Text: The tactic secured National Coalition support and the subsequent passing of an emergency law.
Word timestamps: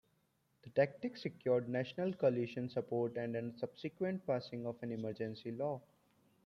The 0.63 0.71
tactic 0.71 1.15
secured 1.15 1.69
National 1.69 2.11
Coalition 2.11 2.67
support 2.71 3.17
and 3.17 3.35
the 3.35 3.53
subsequent 3.59 4.25
passing 4.25 4.65
of 4.65 4.81
an 4.81 4.91
emergency 4.91 5.51
law. 5.51 5.79